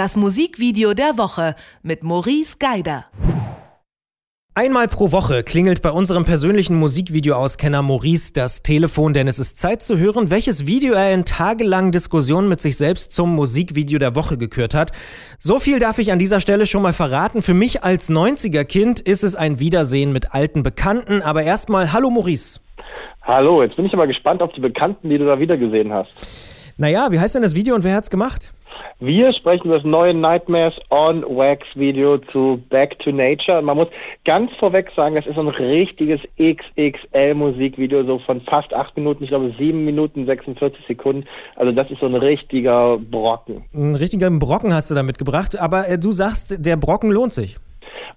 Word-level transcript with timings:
das 0.00 0.16
Musikvideo 0.16 0.94
der 0.94 1.18
Woche 1.18 1.54
mit 1.82 2.02
Maurice 2.02 2.56
Geider. 2.58 3.04
Einmal 4.54 4.88
pro 4.88 5.12
Woche 5.12 5.42
klingelt 5.42 5.82
bei 5.82 5.90
unserem 5.90 6.24
persönlichen 6.24 6.74
Musikvideo-Auskenner 6.78 7.82
Maurice 7.82 8.32
das 8.32 8.62
Telefon, 8.62 9.12
denn 9.12 9.28
es 9.28 9.38
ist 9.38 9.58
Zeit 9.58 9.82
zu 9.82 9.98
hören, 9.98 10.30
welches 10.30 10.66
Video 10.66 10.94
er 10.94 11.12
in 11.12 11.26
tagelangen 11.26 11.92
Diskussionen 11.92 12.48
mit 12.48 12.62
sich 12.62 12.78
selbst 12.78 13.12
zum 13.12 13.34
Musikvideo 13.34 13.98
der 13.98 14.14
Woche 14.14 14.38
gekürt 14.38 14.72
hat. 14.72 14.92
So 15.38 15.58
viel 15.58 15.78
darf 15.78 15.98
ich 15.98 16.12
an 16.12 16.18
dieser 16.18 16.40
Stelle 16.40 16.64
schon 16.64 16.80
mal 16.80 16.94
verraten. 16.94 17.42
Für 17.42 17.52
mich 17.52 17.84
als 17.84 18.08
90er-Kind 18.08 19.00
ist 19.00 19.22
es 19.22 19.36
ein 19.36 19.58
Wiedersehen 19.58 20.14
mit 20.14 20.32
alten 20.32 20.62
Bekannten. 20.62 21.20
Aber 21.20 21.42
erstmal, 21.42 21.92
hallo 21.92 22.08
Maurice. 22.08 22.60
Hallo, 23.20 23.62
jetzt 23.62 23.76
bin 23.76 23.84
ich 23.84 23.92
aber 23.92 24.06
gespannt 24.06 24.40
auf 24.40 24.52
die 24.52 24.62
Bekannten, 24.62 25.10
die 25.10 25.18
du 25.18 25.26
da 25.26 25.38
wiedergesehen 25.38 25.92
hast. 25.92 26.72
Naja, 26.78 27.08
wie 27.10 27.20
heißt 27.20 27.34
denn 27.34 27.42
das 27.42 27.54
Video 27.54 27.74
und 27.74 27.84
wer 27.84 27.94
hat's 27.94 28.08
gemacht? 28.08 28.50
Wir 28.98 29.32
sprechen 29.32 29.66
über 29.66 29.76
das 29.76 29.84
neue 29.84 30.12
Nightmares 30.12 30.74
on 30.90 31.22
Wax 31.22 31.66
Video 31.74 32.18
zu 32.18 32.62
Back 32.68 32.98
to 32.98 33.10
Nature. 33.12 33.62
man 33.62 33.76
muss 33.76 33.88
ganz 34.24 34.50
vorweg 34.58 34.90
sagen, 34.94 35.14
das 35.14 35.26
ist 35.26 35.38
ein 35.38 35.48
richtiges 35.48 36.20
XXL 36.38 37.34
Musikvideo, 37.34 38.04
so 38.04 38.18
von 38.18 38.40
fast 38.42 38.74
acht 38.74 38.96
Minuten, 38.96 39.24
ich 39.24 39.30
glaube 39.30 39.54
sieben 39.58 39.84
Minuten 39.84 40.26
46 40.26 40.86
Sekunden. 40.86 41.24
Also 41.56 41.72
das 41.72 41.90
ist 41.90 42.00
so 42.00 42.06
ein 42.06 42.14
richtiger 42.14 42.98
Brocken. 42.98 43.64
Ein 43.74 43.96
richtiger 43.96 44.30
Brocken 44.30 44.74
hast 44.74 44.90
du 44.90 44.94
da 44.94 45.02
mitgebracht, 45.02 45.58
aber 45.58 45.88
äh, 45.88 45.98
du 45.98 46.12
sagst, 46.12 46.64
der 46.64 46.76
Brocken 46.76 47.10
lohnt 47.10 47.32
sich. 47.32 47.56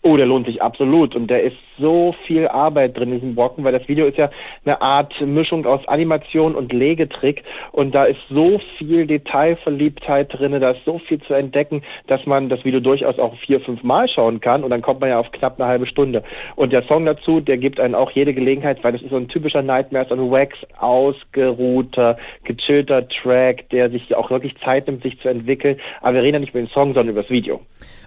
Oh, 0.06 0.18
der 0.18 0.26
lohnt 0.26 0.48
sich 0.48 0.62
absolut 0.62 1.16
und 1.16 1.28
der 1.28 1.44
ist 1.44 1.56
so 1.80 2.14
viel 2.28 2.50
Arbeit 2.50 2.98
drin 2.98 3.14
in 3.14 3.22
diesem 3.22 3.36
Brocken, 3.36 3.64
weil 3.64 3.72
das 3.72 3.88
Video 3.88 4.06
ist 4.06 4.18
ja 4.18 4.30
eine 4.66 4.82
Art 4.82 5.14
Mischung 5.22 5.66
aus 5.66 5.88
Animation 5.88 6.56
und 6.56 6.74
Legetrick 6.74 7.44
und 7.72 7.96
da 7.96 8.04
ist 8.04 8.20
so 8.30 8.60
viel 8.78 9.08
Detailverliebtheit 9.08 10.34
drin, 10.34 10.60
da 10.60 10.72
ist 10.72 10.84
so 10.84 11.00
viel 11.00 11.22
zu 11.22 11.34
entdecken, 11.34 11.84
dass 12.08 12.26
man 12.26 12.50
das 12.50 12.66
Video 12.66 12.82
durchaus 12.82 13.18
auch 13.18 13.34
vier, 13.38 13.62
fünf 13.62 13.82
Mal 13.84 14.10
schauen 14.10 14.42
kann 14.42 14.66
und 14.66 14.72
dann 14.72 14.82
kommt 14.82 15.00
man 15.00 15.10
ja 15.10 15.20
auf 15.20 15.32
knapp 15.32 15.58
eine 15.58 15.70
halbe 15.70 15.88
Stunde. 15.88 16.24
Und 16.58 16.74
der 16.74 16.84
Song 16.84 17.06
dazu, 17.06 17.40
der 17.40 17.58
gibt 17.58 17.80
einen 17.80 17.96
auch 17.96 18.12
jede 18.12 18.34
Gelegenheit, 18.34 18.84
weil 18.84 18.92
das 18.92 19.04
ist 19.04 19.12
so 19.12 19.18
ein 19.18 19.30
typischer 19.30 19.62
Nightmares 19.62 20.12
on 20.12 20.30
Wax, 20.32 20.58
ausgeruhter, 20.78 22.18
gechillter 22.44 23.08
Track, 23.08 23.70
der 23.70 23.90
sich 23.90 24.14
auch 24.16 24.30
wirklich 24.30 24.56
Zeit 24.66 24.88
nimmt, 24.88 25.02
sich 25.02 25.18
zu 25.22 25.30
entwickeln. 25.30 25.78
Aber 26.02 26.16
wir 26.16 26.24
reden 26.24 26.36
ja 26.36 26.40
nicht 26.42 26.50
über 26.50 26.62
den 26.62 26.68
Song, 26.68 26.94
sondern 26.94 27.10
über 27.10 27.22
das 27.22 27.32
Video. 27.32 27.62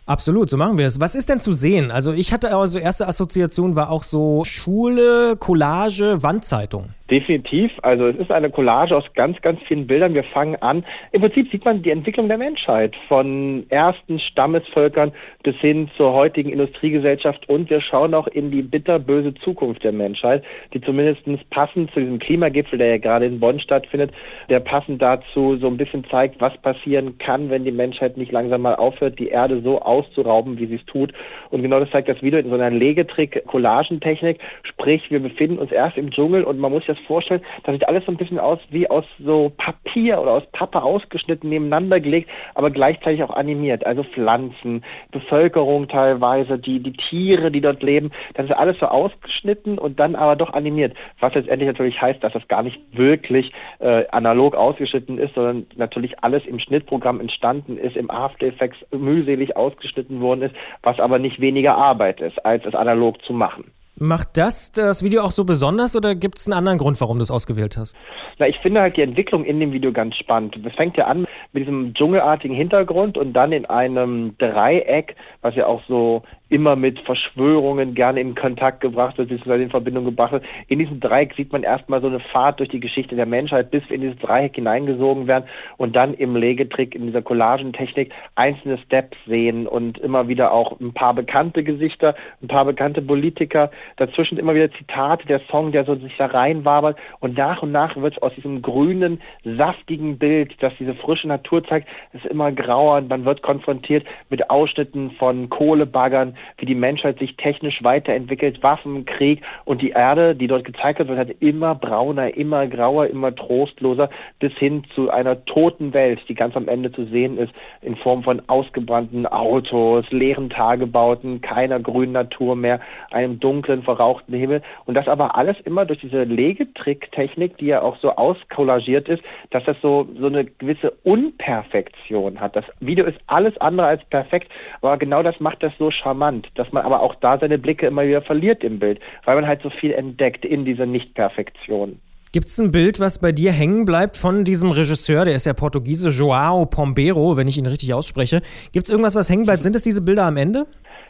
Absolut, 0.09 0.49
so 0.49 0.57
machen 0.57 0.79
wir 0.79 0.87
es. 0.87 1.01
Was 1.01 1.17
ist 1.17 1.29
denn 1.29 1.41
zu 1.41 1.51
sehen? 1.51 1.91
Also 1.91 2.13
ich 2.13 2.33
hatte 2.33 2.55
also 2.55 2.79
erste 2.79 3.09
Assoziation 3.09 3.75
war 3.75 3.91
auch 3.91 4.05
so 4.05 4.45
Schule, 4.45 5.35
Collage, 5.37 6.23
Wandzeitung. 6.23 6.91
Definitiv. 7.11 7.71
Also 7.83 8.09
es 8.09 8.17
ist 8.17 8.33
eine 8.33 8.51
Collage 8.51 8.97
aus 8.97 9.05
ganz, 9.15 9.41
ganz 9.41 9.61
vielen 9.69 9.87
Bildern. 9.87 10.15
Wir 10.15 10.25
fangen 10.25 10.57
an. 10.57 10.85
Im 11.13 11.21
Prinzip 11.21 11.51
sieht 11.53 11.65
man 11.65 11.83
die 11.83 11.91
Entwicklung 11.91 12.27
der 12.27 12.39
Menschheit 12.39 12.97
von 13.09 13.65
ersten 13.69 14.19
Stammesvölkern 14.19 15.13
bis 15.45 15.55
hin 15.57 15.89
zur 15.97 16.13
heutigen 16.13 16.51
Industriegesellschaft 16.51 17.49
und 17.49 17.71
wir 17.71 17.81
schauen 17.81 18.13
auch 18.15 18.27
in 18.27 18.51
die 18.51 18.63
bitterböse 18.63 19.35
Zukunft 19.35 19.85
der 19.85 19.93
Menschheit, 19.93 20.43
die 20.75 20.81
zumindest 20.81 21.25
passend 21.51 21.93
zu 21.93 22.01
diesem 22.01 22.19
Klimagipfel, 22.19 22.79
der 22.79 22.89
ja 22.89 22.99
gerade 22.99 23.27
in 23.27 23.39
Bonn 23.39 23.61
stattfindet, 23.61 24.11
der 24.49 24.59
passend 24.59 25.01
dazu 25.01 25.57
so 25.59 25.69
ein 25.69 25.77
bisschen 25.77 26.05
zeigt, 26.11 26.41
was 26.41 26.57
passieren 26.59 27.19
kann, 27.19 27.51
wenn 27.51 27.65
die 27.65 27.71
Menschheit 27.71 28.17
nicht 28.17 28.33
langsam 28.33 28.63
mal 28.63 28.75
aufhört, 28.75 29.21
die 29.21 29.29
Erde 29.29 29.63
so 29.63 29.81
auszurauben, 29.97 30.59
wie 30.59 30.67
sie 30.67 30.77
es 30.77 30.85
tut. 30.87 31.13
Und 31.51 31.63
genau 31.63 31.81
das 31.81 31.91
zeigt 31.91 32.09
das 32.09 32.23
Video 32.23 32.39
in 32.39 32.49
so 32.49 32.55
einer 32.55 32.71
Legetrick-Collagentechnik. 32.71 34.39
Sprich, 34.63 35.11
wir 35.11 35.21
befinden 35.21 35.59
uns 35.59 35.73
erst 35.73 35.97
im 35.97 36.11
Dschungel 36.11 36.45
und 36.45 36.59
man 36.59 36.73
muss 36.73 36.85
sich 36.85 36.97
das 36.97 37.05
vorstellen, 37.07 37.41
das 37.65 37.75
sieht 37.75 37.89
alles 37.89 38.05
so 38.05 38.13
ein 38.13 38.17
bisschen 38.17 38.39
aus 38.39 38.59
wie 38.71 38.89
aus 38.91 39.05
so 39.19 39.53
Papier 39.57 40.21
oder 40.21 40.33
aus 40.33 40.43
Pappe 40.53 40.83
ausgeschnitten, 40.83 41.49
nebeneinander 41.49 42.01
gelegt, 42.01 42.29
aber 42.55 42.71
gleichzeitig 42.71 43.23
auch 43.23 43.35
animiert. 43.35 43.87
Also 43.87 44.03
Pflanzen, 44.05 44.85
Bevölkerung 45.11 45.89
teilweise, 45.89 46.59
die, 46.59 46.81
die 46.81 46.93
Tiere, 46.93 47.51
die 47.51 47.61
dort 47.61 47.83
leben, 47.83 48.11
das 48.35 48.47
ist 48.47 48.53
alles 48.53 48.79
so 48.79 48.87
ausgeschnitten 48.87 49.79
und 49.79 49.99
dann 49.99 50.15
aber 50.15 50.37
doch 50.37 50.53
animiert. 50.53 50.95
Was 51.21 51.35
letztendlich 51.35 51.69
natürlich 51.69 52.01
heißt, 52.01 52.23
dass 52.23 52.33
das 52.33 52.47
gar 52.49 52.63
nicht 52.63 52.81
wirklich 52.93 53.53
äh, 53.79 54.05
analog 54.11 54.55
ausgeschnitten 54.55 55.19
ist, 55.19 55.35
sondern 55.35 55.67
natürlich 55.77 56.23
alles 56.23 56.45
im 56.47 56.59
Schnittprogramm 56.59 57.21
entstanden 57.21 57.79
ist, 57.79 57.97
im 57.97 58.11
After 58.11 58.47
Effects 58.47 58.79
mühselig 58.91 59.57
ausgeschnitten 59.57 59.86
worden 59.95 60.43
ist, 60.43 60.55
was 60.83 60.99
aber 60.99 61.19
nicht 61.19 61.41
weniger 61.41 61.77
Arbeit 61.77 62.21
ist, 62.21 62.45
als 62.45 62.65
es 62.65 62.75
analog 62.75 63.23
zu 63.23 63.33
machen. 63.33 63.65
Macht 63.99 64.37
das 64.37 64.73
das 64.73 65.03
Video 65.03 65.23
auch 65.23 65.31
so 65.31 65.45
besonders 65.45 65.97
oder 65.97 66.15
gibt 66.15 66.37
es 66.39 66.47
einen 66.47 66.53
anderen 66.53 66.77
Grund, 66.77 67.01
warum 67.01 67.17
du 67.17 67.23
es 67.23 67.31
ausgewählt 67.31 67.79
hast? 67.79 67.97
Na, 68.39 68.47
ich 68.47 68.59
finde 68.59 68.83
halt 68.83 68.99
die 68.99 69.01
Entwicklung 69.01 69.43
in 69.43 69.59
dem 69.59 69.73
Video 69.73 69.91
ganz 69.91 70.17
spannend. 70.17 70.55
Es 70.67 70.75
fängt 70.75 70.99
ja 70.99 71.07
an 71.07 71.27
mit 71.55 71.63
diesem 71.63 71.95
dschungelartigen 71.95 72.55
Hintergrund 72.55 73.17
und 73.17 73.33
dann 73.33 73.53
in 73.53 73.65
einem 73.65 74.37
Dreieck, 74.37 75.17
was 75.41 75.55
ja 75.55 75.67
auch 75.67 75.81
so 75.89 76.23
immer 76.49 76.77
mit 76.77 77.01
Verschwörungen 77.01 77.95
gerne 77.95 78.21
in 78.21 78.35
Kontakt 78.37 78.81
gebracht 78.81 79.19
wird, 79.19 79.29
beziehungsweise 79.29 79.65
in 79.65 79.71
Verbindung 79.71 80.05
gebracht 80.05 80.33
wird. 80.33 80.45
In 80.69 80.79
diesem 80.79 81.01
Dreieck 81.01 81.35
sieht 81.35 81.53
man 81.53 81.65
erstmal 81.65 82.01
so 82.01 82.07
eine 82.07 82.21
Fahrt 82.21 82.61
durch 82.61 82.69
die 82.69 82.79
Geschichte 82.79 83.17
der 83.17 83.27
Menschheit, 83.27 83.71
bis 83.73 83.83
wir 83.89 83.97
in 83.97 84.03
dieses 84.03 84.19
Dreieck 84.19 84.55
hineingesogen 84.55 85.27
werden 85.27 85.45
und 85.77 85.97
dann 85.97 86.15
im 86.15 86.37
Legetrick, 86.37 86.95
in 86.95 87.07
dieser 87.07 87.23
Collagentechnik 87.23 88.13
einzelne 88.37 88.79
Steps 88.79 89.17
sehen 89.27 89.67
und 89.67 89.99
immer 89.99 90.29
wieder 90.29 90.53
auch 90.53 90.79
ein 90.79 90.93
paar 90.93 91.15
bekannte 91.15 91.65
Gesichter, 91.65 92.15
ein 92.41 92.49
paar 92.49 92.65
bekannte 92.65 93.03
Politiker, 93.03 93.73
dazwischen 93.97 94.39
immer 94.39 94.55
wieder 94.55 94.71
Zitate, 94.71 95.27
der 95.27 95.41
Song, 95.51 95.73
der 95.73 95.85
so 95.85 95.97
sich 95.97 96.17
da 96.17 96.27
reinwabert 96.27 96.97
und 97.19 97.37
nach 97.37 97.63
und 97.63 97.73
nach 97.73 97.97
wird 97.97 98.23
aus 98.23 98.35
diesem 98.35 98.63
grünen, 98.63 99.21
saftigen 99.45 100.19
Bild, 100.19 100.55
das 100.61 100.73
diese 100.79 100.95
frische 100.95 101.27
Natur 101.27 101.65
zeigt, 101.67 101.89
ist 102.13 102.27
immer 102.27 102.53
grauer 102.53 102.99
und 102.99 103.09
man 103.09 103.25
wird 103.25 103.43
konfrontiert 103.43 104.07
mit 104.31 104.49
Ausschnitten 104.49 105.11
von 105.13 105.49
Kohlebaggern, 105.49 106.36
wie 106.59 106.67
die 106.67 106.75
Menschheit 106.75 107.19
sich 107.19 107.37
technisch 107.37 107.83
weiterentwickelt, 107.83 108.63
Waffen, 108.63 109.05
Krieg 109.05 109.43
und 109.65 109.83
die 109.83 109.91
Erde, 109.91 110.35
die 110.35 110.47
dort 110.47 110.65
gezeigt 110.65 110.99
wird, 110.99 111.19
halt 111.19 111.37
immer 111.41 111.75
brauner, 111.75 112.37
immer 112.37 112.67
grauer, 112.67 113.07
immer 113.07 113.35
trostloser, 113.35 114.11
bis 114.39 114.53
hin 114.55 114.85
zu 114.95 115.11
einer 115.11 115.45
toten 115.45 115.93
Welt, 115.93 116.21
die 116.29 116.35
ganz 116.35 116.57
am 116.57 116.69
Ende 116.69 116.93
zu 116.93 117.05
sehen 117.07 117.39
ist, 117.39 117.53
in 117.83 117.97
Form 117.97 118.23
von 118.23 118.43
ausgebrannten 118.47 119.27
Autos, 119.27 120.05
leeren 120.11 120.51
Tagebauten, 120.51 121.41
keiner 121.41 121.81
grünen 121.81 122.13
Natur 122.13 122.57
mehr, 122.57 122.81
einem 123.11 123.41
dunklen, 123.41 123.83
verrauchten 123.83 124.35
Himmel 124.35 124.63
und 124.85 124.95
das 124.95 125.09
aber 125.09 125.37
alles 125.37 125.57
immer 125.65 125.85
durch 125.85 126.01
diese 126.01 126.25
Legetricktechnik, 126.25 127.59
die 127.59 127.67
ja 127.67 127.83
auch 127.83 127.97
so 127.99 128.17
auskollagiert 128.17 129.09
ist, 129.09 129.23
dass 129.51 129.65
das 129.65 129.77
so, 129.83 130.09
so 130.19 130.27
eine 130.27 130.45
gewisse 130.45 130.93
Unperfektion 131.03 132.41
hat. 132.41 132.57
Das 132.57 132.65
Video 132.81 133.05
ist 133.05 133.19
alles 133.27 133.57
andere 133.59 133.87
als 133.87 134.05
perfekt, 134.05 134.51
aber 134.81 134.97
genau 134.97 135.23
das 135.23 135.41
macht 135.41 135.63
das 135.63 135.73
so 135.79 135.91
charmant 135.91 136.26
charmant, 136.27 136.49
dass 136.55 136.73
man 136.73 136.85
aber 136.85 137.01
auch 137.01 137.15
da 137.17 137.39
seine 137.39 137.59
Blicke 137.59 137.87
immer 137.87 138.07
wieder 138.07 138.23
verliert 138.23 138.65
im 138.65 138.79
Bild, 138.79 139.01
weil 139.25 139.37
man 139.37 139.47
halt 139.47 139.63
so 139.63 139.71
viel 139.71 139.93
entdeckt 139.93 140.45
in 140.45 140.65
dieser 140.65 140.87
Nichtperfektion. 140.87 142.01
Gibt 142.33 142.49
es 142.49 142.59
ein 142.59 142.71
Bild, 142.71 143.01
was 143.01 143.21
bei 143.21 143.33
dir 143.33 143.53
hängen 143.53 143.85
bleibt 143.85 144.17
von 144.17 144.45
diesem 144.45 144.71
Regisseur, 144.71 145.25
der 145.25 145.37
ist 145.37 145.47
ja 145.47 145.55
Portugiese, 145.55 146.11
Joao 146.11 146.67
Pombeiro, 146.67 147.37
wenn 147.37 147.49
ich 147.49 147.57
ihn 147.57 147.67
richtig 147.67 147.95
ausspreche. 147.95 148.43
Gibt 148.73 148.87
es 148.87 148.91
irgendwas, 148.91 149.15
was 149.15 149.31
hängen 149.31 149.45
bleibt? 149.45 149.63
Sind 149.63 149.75
es 149.75 149.83
diese 149.83 150.03
Bilder 150.03 150.25
am 150.25 150.37
Ende? 150.37 150.67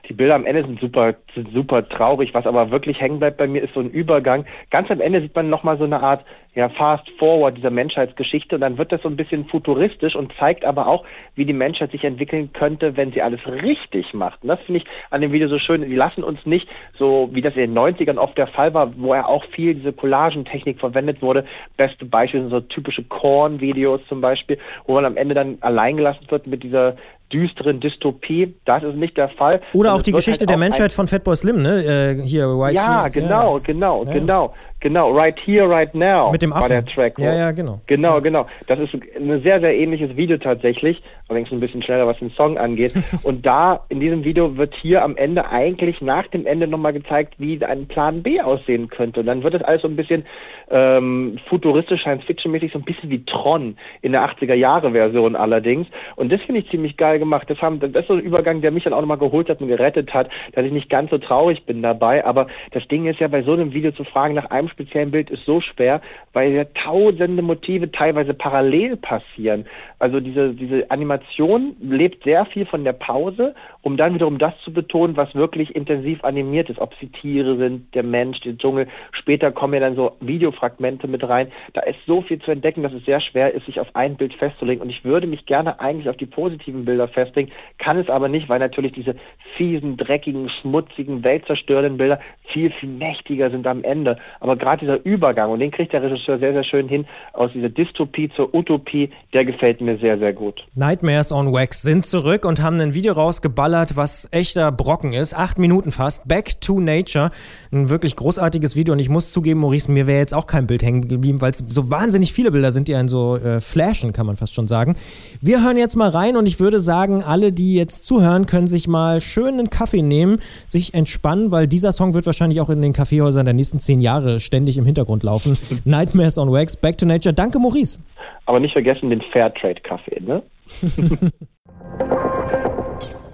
Die 0.08 0.12
Bilder 0.12 0.34
am 0.34 0.46
Ende 0.46 0.62
sind 0.62 0.80
super, 0.80 1.14
sind 1.34 1.52
super 1.52 1.88
traurig. 1.88 2.34
Was 2.34 2.46
aber 2.46 2.70
wirklich 2.70 3.00
hängen 3.00 3.18
bleibt 3.18 3.38
bei 3.38 3.46
mir, 3.46 3.62
ist 3.62 3.74
so 3.74 3.80
ein 3.80 3.90
Übergang. 3.90 4.46
Ganz 4.70 4.90
am 4.90 5.00
Ende 5.00 5.20
sieht 5.20 5.34
man 5.34 5.50
nochmal 5.50 5.78
so 5.78 5.84
eine 5.84 6.02
Art 6.02 6.24
ja, 6.56 6.70
Fast 6.70 7.08
Forward 7.18 7.58
dieser 7.58 7.70
Menschheitsgeschichte 7.70 8.54
und 8.54 8.62
dann 8.62 8.78
wird 8.78 8.90
das 8.90 9.02
so 9.02 9.10
ein 9.10 9.16
bisschen 9.16 9.44
futuristisch 9.44 10.16
und 10.16 10.32
zeigt 10.38 10.64
aber 10.64 10.86
auch, 10.86 11.04
wie 11.34 11.44
die 11.44 11.52
Menschheit 11.52 11.92
sich 11.92 12.02
entwickeln 12.02 12.50
könnte, 12.54 12.96
wenn 12.96 13.12
sie 13.12 13.20
alles 13.20 13.46
richtig 13.46 14.14
macht. 14.14 14.42
Und 14.42 14.48
das 14.48 14.60
finde 14.60 14.80
ich 14.80 14.86
an 15.10 15.20
dem 15.20 15.32
Video 15.32 15.48
so 15.48 15.58
schön. 15.58 15.82
Die 15.82 15.94
lassen 15.94 16.24
uns 16.24 16.46
nicht 16.46 16.66
so, 16.98 17.28
wie 17.32 17.42
das 17.42 17.54
in 17.56 17.74
den 17.74 17.78
90ern 17.78 18.16
oft 18.16 18.38
der 18.38 18.46
Fall 18.46 18.72
war, 18.72 18.90
wo 18.96 19.14
ja 19.14 19.26
auch 19.26 19.44
viel 19.44 19.74
diese 19.74 19.92
Collagentechnik 19.92 20.80
verwendet 20.80 21.20
wurde. 21.20 21.44
Beste 21.76 22.06
Beispiele 22.06 22.44
sind 22.44 22.52
so 22.52 22.60
typische 22.60 23.04
Korn-Videos 23.04 24.00
zum 24.08 24.22
Beispiel, 24.22 24.56
wo 24.86 24.94
man 24.94 25.04
am 25.04 25.18
Ende 25.18 25.34
dann 25.34 25.58
alleingelassen 25.60 26.30
wird 26.30 26.46
mit 26.46 26.62
dieser 26.62 26.96
düsteren 27.32 27.81
Dystopie. 27.81 28.55
Das 28.64 28.82
ist 28.82 28.96
nicht 28.96 29.17
der 29.17 29.28
Fall. 29.28 29.61
Oder 29.73 29.94
auch 29.94 30.02
die 30.02 30.12
Geschichte 30.12 30.43
halt 30.43 30.50
der 30.50 30.56
Menschheit 30.56 30.93
von 30.93 31.06
Fatboy 31.06 31.37
Slim, 31.37 31.61
ne? 31.61 31.84
Äh, 31.84 32.23
hier, 32.26 32.46
White 32.46 32.76
Ja, 32.76 33.08
genau, 33.08 33.61
genau, 33.61 34.05
ja. 34.05 34.12
genau. 34.12 34.55
Genau, 34.81 35.11
Right 35.11 35.38
Here, 35.44 35.69
Right 35.69 35.94
Now 35.94 36.32
Mit 36.32 36.43
dem 36.43 36.52
Affen. 36.52 36.62
war 36.62 36.69
der 36.69 36.84
Track. 36.84 37.19
Ja, 37.19 37.34
ja, 37.34 37.50
genau. 37.52 37.81
Genau, 37.87 38.20
genau. 38.20 38.46
Das 38.67 38.78
ist 38.78 38.93
ein 38.93 39.43
sehr, 39.43 39.61
sehr 39.61 39.75
ähnliches 39.75 40.17
Video 40.17 40.37
tatsächlich, 40.37 41.02
allerdings 41.28 41.50
ein 41.50 41.61
bisschen 41.61 41.82
schneller, 41.82 42.06
was 42.06 42.19
den 42.19 42.31
Song 42.32 42.58
angeht. 42.58 42.93
Und 43.23 43.46
da, 43.46 43.87
in 43.88 44.00
diesem 44.00 44.23
Video 44.23 44.58
wird 44.58 44.75
hier 44.75 45.02
am 45.02 45.17
Ende 45.17 45.49
eigentlich 45.49 46.02
nach 46.02 46.26
dem 46.26 46.44
Ende 46.44 46.67
nochmal 46.67 46.93
gezeigt, 46.93 47.34
wie 47.38 47.64
ein 47.64 47.87
Plan 47.87 48.23
B 48.23 48.40
aussehen 48.43 48.88
könnte. 48.88 49.20
Und 49.20 49.26
dann 49.26 49.43
wird 49.43 49.55
das 49.55 49.62
alles 49.62 49.81
so 49.81 49.88
ein 49.88 49.96
bisschen 49.96 50.26
ähm, 50.70 51.38
futuristisch, 51.49 52.02
Science-Fiction-mäßig, 52.02 52.73
so 52.73 52.78
ein 52.78 52.84
bisschen 52.84 53.08
wie 53.08 53.25
Tron 53.25 53.78
in 54.02 54.12
der 54.12 54.28
80er-Jahre-Version 54.28 55.37
allerdings. 55.37 55.87
Und 56.17 56.31
das 56.31 56.43
finde 56.43 56.61
ich 56.61 56.70
ziemlich 56.70 56.99
geil 56.99 57.19
gemacht. 57.19 57.49
Das, 57.49 57.62
haben, 57.62 57.81
das 57.81 57.90
ist 57.90 58.08
so 58.08 58.14
ein 58.14 58.20
Übergang, 58.20 58.61
der 58.61 58.73
mich 58.73 58.84
dann 58.84 58.93
auch 58.93 59.00
nochmal 59.00 59.19
geholt 59.19 59.49
hat 59.49 59.62
und 59.62 59.69
gerettet 59.69 60.12
hat, 60.12 60.28
dass 60.52 60.67
ich 60.67 60.73
nicht 60.73 60.90
ganz 60.90 61.11
so 61.11 61.19
traurig 61.19 61.64
bin 61.64 61.81
dabei. 61.81 62.26
Aber 62.26 62.46
das 62.73 62.87
Ding 62.88 63.06
ist 63.06 63.20
ja 63.20 63.28
bei 63.28 63.43
so 63.43 63.55
einem 63.55 63.73
Video 63.73 63.90
zu 63.93 64.05
fragen 64.05 64.34
nach 64.34 64.50
einem 64.50 64.65
speziellen 64.68 65.10
Bild 65.10 65.30
ist 65.30 65.44
so 65.44 65.60
schwer, 65.60 66.00
weil 66.32 66.52
ja 66.52 66.64
tausende 66.64 67.42
Motive 67.42 67.90
teilweise 67.90 68.34
parallel 68.34 68.96
passieren. 68.96 69.66
Also 69.98 70.20
diese, 70.20 70.52
diese 70.52 70.90
Animation 70.90 71.76
lebt 71.80 72.24
sehr 72.24 72.44
viel 72.44 72.66
von 72.66 72.84
der 72.84 72.92
Pause, 72.92 73.54
um 73.80 73.96
dann 73.96 74.14
wiederum 74.14 74.38
das 74.38 74.52
zu 74.62 74.72
betonen, 74.72 75.16
was 75.16 75.34
wirklich 75.34 75.74
intensiv 75.74 76.22
animiert 76.24 76.68
ist, 76.68 76.78
ob 76.78 76.94
sie 77.00 77.08
Tiere 77.08 77.56
sind, 77.56 77.94
der 77.94 78.02
Mensch, 78.02 78.40
der 78.40 78.58
Dschungel. 78.58 78.88
Später 79.12 79.52
kommen 79.52 79.74
ja 79.74 79.80
dann 79.80 79.96
so 79.96 80.16
Videofragmente 80.20 81.08
mit 81.08 81.26
rein. 81.26 81.50
Da 81.72 81.80
ist 81.82 81.98
so 82.06 82.20
viel 82.20 82.38
zu 82.40 82.50
entdecken, 82.50 82.82
dass 82.82 82.92
es 82.92 83.04
sehr 83.04 83.20
schwer 83.20 83.54
ist, 83.54 83.66
sich 83.66 83.80
auf 83.80 83.88
ein 83.94 84.16
Bild 84.16 84.34
festzulegen. 84.34 84.82
Und 84.82 84.90
ich 84.90 85.04
würde 85.04 85.26
mich 85.26 85.46
gerne 85.46 85.80
eigentlich 85.80 86.10
auf 86.10 86.16
die 86.16 86.26
positiven 86.26 86.84
Bilder 86.84 87.08
festlegen, 87.08 87.50
kann 87.78 87.96
es 87.96 88.10
aber 88.10 88.28
nicht, 88.28 88.48
weil 88.48 88.58
natürlich 88.58 88.92
diese 88.92 89.16
fiesen, 89.56 89.96
dreckigen, 89.96 90.50
schmutzigen, 90.50 91.24
weltzerstörenden 91.24 91.96
Bilder 91.96 92.20
viel, 92.48 92.70
viel 92.70 92.88
mächtiger 92.88 93.50
sind 93.50 93.66
am 93.66 93.84
Ende. 93.84 94.18
Aber 94.56 94.64
gerade 94.64 94.81
dieser 94.81 95.05
Übergang, 95.05 95.50
und 95.50 95.61
den 95.61 95.70
kriegt 95.70 95.93
der 95.93 96.03
Regisseur 96.03 96.38
sehr, 96.38 96.53
sehr 96.53 96.64
schön 96.64 96.88
hin, 96.88 97.06
aus 97.32 97.50
dieser 97.53 97.69
Dystopie 97.69 98.31
zur 98.35 98.55
Utopie, 98.55 99.11
der 99.35 99.44
gefällt 99.44 99.81
mir 99.81 99.99
sehr, 99.99 100.19
sehr 100.19 100.32
gut. 100.32 100.67
Nightmares 100.75 101.31
on 101.31 101.53
Wax 101.53 101.82
sind 101.82 102.06
zurück 102.06 102.44
und 102.44 102.62
haben 102.62 102.81
ein 102.81 102.94
Video 102.94 103.12
rausgeballert, 103.12 103.97
was 103.97 104.29
echter 104.31 104.73
Brocken 104.73 105.12
ist. 105.12 105.35
Acht 105.35 105.58
Minuten 105.58 105.91
fast. 105.91 106.26
Back 106.26 106.61
to 106.61 106.81
Nature. 106.81 107.31
Ein 107.70 107.91
wirklich 107.91 108.17
großartiges 108.17 108.76
Video. 108.76 108.93
Und 108.93 108.99
ich 108.99 109.11
muss 109.11 109.31
zugeben, 109.31 109.61
Maurice, 109.61 109.91
mir 109.91 110.06
wäre 110.06 110.19
jetzt 110.19 110.32
auch 110.32 110.47
kein 110.47 110.67
Bild 110.67 110.82
hängen 110.82 111.06
geblieben, 111.06 111.41
weil 111.41 111.50
es 111.50 111.59
so 111.59 111.91
wahnsinnig 111.91 112.32
viele 112.32 112.50
Bilder 112.50 112.73
sind, 112.73 112.88
die 112.88 112.94
einen 112.94 113.09
so 113.09 113.37
äh, 113.37 113.61
flashen, 113.61 114.12
kann 114.12 114.26
man 114.26 114.37
fast 114.37 114.55
schon 114.55 114.67
sagen. 114.67 114.97
Wir 115.43 115.62
hören 115.62 115.76
jetzt 115.76 115.97
mal 115.97 116.09
rein 116.09 116.37
und 116.37 116.47
ich 116.47 116.61
würde 116.61 116.81
sagen, 116.81 117.23
alle, 117.23 117.52
die 117.52 117.75
jetzt 117.75 118.06
zuhören, 118.06 118.47
können 118.47 118.67
sich 118.67 118.88
mal 118.88 119.20
schön 119.20 119.59
einen 119.59 119.70
Kaffee 119.70 120.02
nehmen, 120.02 120.38
sich 120.69 120.94
entspannen, 120.94 121.52
weil 121.52 121.67
dieser 121.67 121.93
Song 121.93 122.14
wird 122.14 122.25
wahrscheinlich 122.25 122.61
auch 122.61 122.70
in 122.70 122.81
den 122.81 122.94
Kaffeehäusern 122.94 123.44
der 123.44 123.55
nächsten 123.55 123.81
zehn 123.81 124.00
Jahre 124.00 124.41
ständig 124.46 124.78
im 124.78 124.87
Hintergrund 124.87 125.22
laufen. 125.22 125.58
Nightmares 125.84 126.38
on 126.38 126.50
Wax, 126.50 126.76
Back 126.76 126.96
to 126.98 127.06
Nature. 127.06 127.34
Danke, 127.34 127.58
Maurice. 127.58 127.98
Aber 128.46 128.60
nicht 128.60 128.72
vergessen 128.72 129.10
den 129.10 129.20
Fairtrade-Kaffee, 129.32 130.20
ne? 130.20 130.43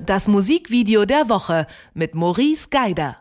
Das 0.04 0.26
Musikvideo 0.26 1.04
der 1.04 1.28
Woche 1.28 1.66
mit 1.94 2.14
Maurice 2.14 2.68
Geider. 2.70 3.16